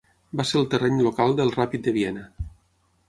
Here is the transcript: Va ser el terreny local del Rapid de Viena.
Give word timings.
Va 0.39 0.45
ser 0.51 0.55
el 0.61 0.65
terreny 0.71 0.97
local 1.07 1.37
del 1.41 1.53
Rapid 1.59 1.85
de 1.89 1.95
Viena. 1.99 2.25